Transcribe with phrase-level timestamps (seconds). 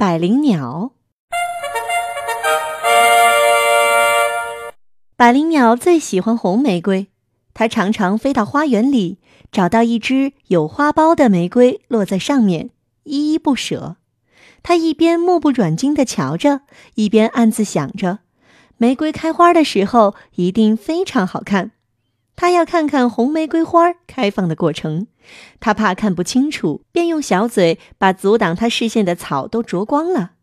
[0.00, 0.92] 百灵鸟。
[5.16, 7.08] 百灵鸟最喜欢红玫瑰，
[7.52, 9.18] 它常常飞到花园里，
[9.50, 12.70] 找到一只有花苞的玫瑰，落在上面，
[13.02, 13.96] 依依不舍。
[14.62, 16.60] 它一边目不转睛地瞧着，
[16.94, 18.20] 一边暗自想着：
[18.76, 21.72] 玫瑰开花的时候一定非常好看。
[22.40, 25.08] 他要看看红玫瑰花开放的过程。
[25.58, 30.34] 他怕看不清楚，便用小嘴把阻挡他视线的草都啄光了。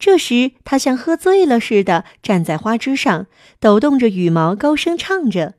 [0.00, 3.28] 这时，他像喝醉了似的站在花枝上，
[3.60, 5.54] 抖动着羽毛，高声唱着，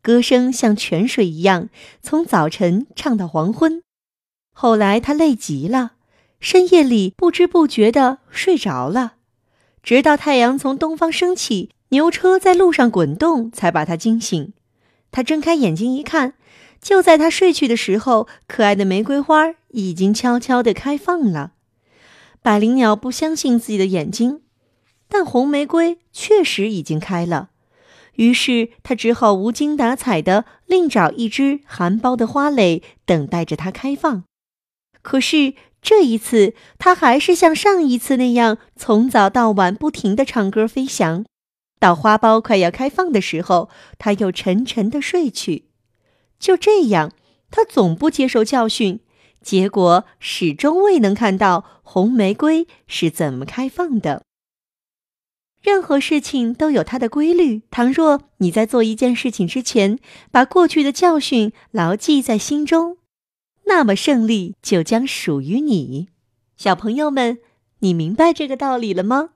[0.00, 1.70] 歌声像泉水一样，
[2.00, 3.82] 从早晨唱到黄昏。
[4.52, 5.94] 后来，他累极了，
[6.38, 9.14] 深夜里不知不觉地睡着了，
[9.82, 14.52] 直到太阳从东方升起，牛车在路上滚动，才把他惊醒。
[15.10, 16.34] 他睁开眼睛一看，
[16.80, 21.52] 就在他睡去的时候，可爱的玫瑰花已经悄悄地开放了。
[22.42, 24.42] 百灵鸟不相信自己的眼睛，
[25.08, 27.50] 但红玫瑰确实已经开了。
[28.14, 34.24] 于是它只好无精打采地另找一只含苞的花蕾，等待着它开放。
[35.02, 41.24] 可是这一次，它还是像上一次那样，从早到晚不停地唱歌飞翔。
[41.78, 45.66] 到花苞快要开放的时候，它又沉沉地睡去。
[46.38, 47.12] 就这样，
[47.50, 49.00] 它总不接受教训。
[49.42, 54.22] 结果始终未能看到红玫瑰是怎么开放的。
[55.62, 57.62] 任何事情都有它的规律。
[57.70, 59.98] 倘若你在做一件事情之前，
[60.30, 62.98] 把过去的教训牢记在心中，
[63.66, 66.08] 那么胜利就将属于你。
[66.56, 67.38] 小朋友们，
[67.80, 69.30] 你明白这个道理了吗？